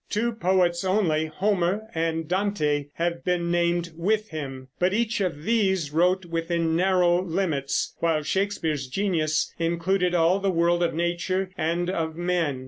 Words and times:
Two 0.09 0.31
poets 0.31 0.83
only, 0.83 1.27
Homer 1.27 1.83
and 1.93 2.27
Dante, 2.27 2.87
have 2.95 3.23
been 3.23 3.51
named 3.51 3.91
with 3.95 4.29
him; 4.29 4.67
but 4.79 4.95
each 4.95 5.21
of 5.21 5.43
these 5.43 5.91
wrote 5.91 6.25
within 6.25 6.75
narrow 6.75 7.21
limits, 7.21 7.93
while 7.99 8.23
Shakespeare's 8.23 8.87
genius 8.87 9.53
included 9.59 10.15
all 10.15 10.39
the 10.39 10.49
world 10.49 10.81
of 10.81 10.95
nature 10.95 11.51
and 11.55 11.87
of 11.87 12.15
men. 12.15 12.59